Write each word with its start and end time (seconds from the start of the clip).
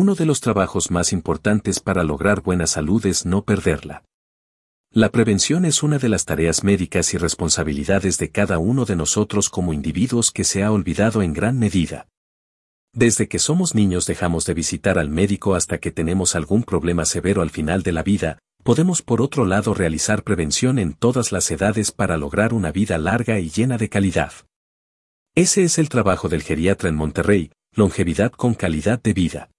Uno 0.00 0.14
de 0.14 0.26
los 0.26 0.40
trabajos 0.40 0.92
más 0.92 1.12
importantes 1.12 1.80
para 1.80 2.04
lograr 2.04 2.40
buena 2.40 2.68
salud 2.68 3.04
es 3.04 3.26
no 3.26 3.42
perderla. 3.42 4.04
La 4.92 5.08
prevención 5.08 5.64
es 5.64 5.82
una 5.82 5.98
de 5.98 6.08
las 6.08 6.24
tareas 6.24 6.62
médicas 6.62 7.14
y 7.14 7.18
responsabilidades 7.18 8.16
de 8.16 8.30
cada 8.30 8.60
uno 8.60 8.84
de 8.84 8.94
nosotros 8.94 9.50
como 9.50 9.72
individuos 9.72 10.30
que 10.30 10.44
se 10.44 10.62
ha 10.62 10.70
olvidado 10.70 11.20
en 11.20 11.32
gran 11.32 11.58
medida. 11.58 12.06
Desde 12.94 13.26
que 13.26 13.40
somos 13.40 13.74
niños 13.74 14.06
dejamos 14.06 14.46
de 14.46 14.54
visitar 14.54 15.00
al 15.00 15.10
médico 15.10 15.56
hasta 15.56 15.78
que 15.78 15.90
tenemos 15.90 16.36
algún 16.36 16.62
problema 16.62 17.04
severo 17.04 17.42
al 17.42 17.50
final 17.50 17.82
de 17.82 17.90
la 17.90 18.04
vida, 18.04 18.38
podemos 18.62 19.02
por 19.02 19.20
otro 19.20 19.46
lado 19.46 19.74
realizar 19.74 20.22
prevención 20.22 20.78
en 20.78 20.92
todas 20.92 21.32
las 21.32 21.50
edades 21.50 21.90
para 21.90 22.16
lograr 22.16 22.54
una 22.54 22.70
vida 22.70 22.98
larga 22.98 23.40
y 23.40 23.50
llena 23.50 23.78
de 23.78 23.88
calidad. 23.88 24.32
Ese 25.34 25.64
es 25.64 25.76
el 25.76 25.88
trabajo 25.88 26.28
del 26.28 26.44
geriatra 26.44 26.88
en 26.88 26.94
Monterrey, 26.94 27.50
longevidad 27.74 28.30
con 28.30 28.54
calidad 28.54 29.02
de 29.02 29.12
vida. 29.12 29.50